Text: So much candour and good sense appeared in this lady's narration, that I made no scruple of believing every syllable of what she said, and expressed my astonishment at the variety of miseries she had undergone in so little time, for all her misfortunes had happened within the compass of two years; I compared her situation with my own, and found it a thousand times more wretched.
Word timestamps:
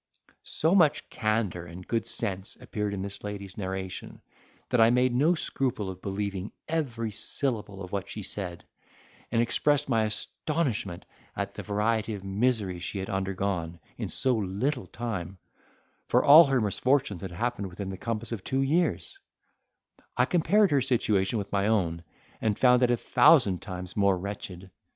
So 0.41 0.73
much 0.73 1.07
candour 1.11 1.65
and 1.67 1.87
good 1.87 2.07
sense 2.07 2.55
appeared 2.55 2.95
in 2.95 3.03
this 3.03 3.23
lady's 3.23 3.55
narration, 3.55 4.19
that 4.71 4.81
I 4.81 4.89
made 4.89 5.13
no 5.13 5.35
scruple 5.35 5.91
of 5.91 6.01
believing 6.01 6.51
every 6.67 7.11
syllable 7.11 7.83
of 7.83 7.91
what 7.91 8.09
she 8.09 8.23
said, 8.23 8.65
and 9.31 9.43
expressed 9.43 9.87
my 9.89 10.05
astonishment 10.05 11.05
at 11.35 11.53
the 11.53 11.61
variety 11.61 12.15
of 12.15 12.23
miseries 12.23 12.81
she 12.81 12.97
had 12.97 13.11
undergone 13.11 13.79
in 13.95 14.09
so 14.09 14.35
little 14.37 14.87
time, 14.87 15.37
for 16.07 16.23
all 16.25 16.45
her 16.45 16.59
misfortunes 16.59 17.21
had 17.21 17.29
happened 17.29 17.67
within 17.67 17.91
the 17.91 17.95
compass 17.97 18.31
of 18.31 18.43
two 18.43 18.63
years; 18.63 19.19
I 20.17 20.25
compared 20.25 20.71
her 20.71 20.81
situation 20.81 21.37
with 21.37 21.51
my 21.51 21.67
own, 21.67 22.03
and 22.41 22.57
found 22.57 22.81
it 22.81 22.89
a 22.89 22.97
thousand 22.97 23.61
times 23.61 23.95
more 23.95 24.17
wretched. 24.17 24.71